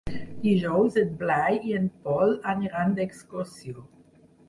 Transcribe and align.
Dijous 0.45 0.97
en 1.01 1.11
Blai 1.19 1.61
i 1.73 1.77
en 1.81 1.87
Pol 2.07 2.35
aniran 2.57 2.99
d'excursió. 3.01 3.89